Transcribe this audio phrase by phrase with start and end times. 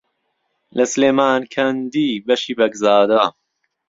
[0.77, 3.19] له سلێمانکهندی بهشی بهگزاده